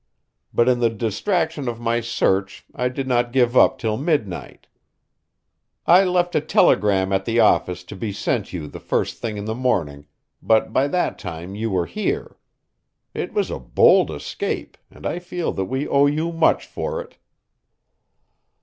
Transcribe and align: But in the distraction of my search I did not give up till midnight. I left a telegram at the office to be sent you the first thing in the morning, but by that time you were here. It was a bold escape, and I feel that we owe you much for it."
But 0.51 0.67
in 0.67 0.79
the 0.79 0.89
distraction 0.89 1.67
of 1.69 1.79
my 1.79 1.99
search 2.01 2.65
I 2.73 2.89
did 2.89 3.07
not 3.07 3.31
give 3.31 3.55
up 3.55 3.77
till 3.77 3.97
midnight. 3.97 4.65
I 5.85 6.05
left 6.05 6.33
a 6.33 6.41
telegram 6.41 7.13
at 7.13 7.25
the 7.25 7.39
office 7.39 7.83
to 7.83 7.95
be 7.95 8.11
sent 8.11 8.51
you 8.51 8.67
the 8.67 8.79
first 8.79 9.19
thing 9.21 9.37
in 9.37 9.45
the 9.45 9.53
morning, 9.53 10.07
but 10.41 10.73
by 10.73 10.87
that 10.87 11.19
time 11.19 11.53
you 11.53 11.69
were 11.69 11.85
here. 11.85 12.39
It 13.13 13.31
was 13.31 13.51
a 13.51 13.59
bold 13.59 14.09
escape, 14.09 14.75
and 14.89 15.05
I 15.05 15.19
feel 15.19 15.51
that 15.51 15.65
we 15.65 15.87
owe 15.87 16.07
you 16.07 16.31
much 16.31 16.65
for 16.65 16.99
it." 16.99 17.17